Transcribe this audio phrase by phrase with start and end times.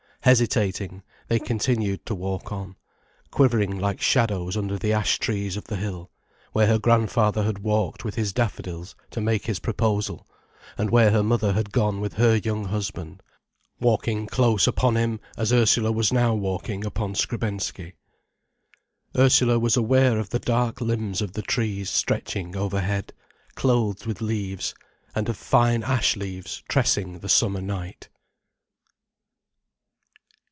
[0.23, 2.75] Hesitating, they continued to walk on,
[3.31, 6.11] quivering like shadows under the ash trees of the hill,
[6.53, 10.27] where her grandfather had walked with his daffodils to make his proposal,
[10.77, 13.23] and where her mother had gone with her young husband,
[13.79, 17.93] walking close upon him as Ursula was now walking upon Skrebensky.
[19.17, 23.11] Ursula was aware of the dark limbs of the trees stretching overhead,
[23.55, 24.75] clothed with leaves,
[25.15, 28.07] and of fine ash leaves tressing the summer night.